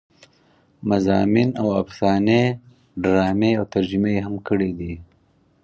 مضامين 0.89 1.49
او 1.61 1.67
افسانې 1.81 2.41
ډرامې 3.03 3.51
او 3.59 3.65
ترجمې 3.73 4.09
يې 4.15 4.21
هم 4.27 4.35
کړې 4.47 4.71
دي 4.79 4.93